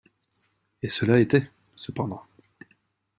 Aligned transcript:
Et 0.81 0.89
cela 0.89 1.19
était, 1.19 1.47
cependant! 1.75 2.23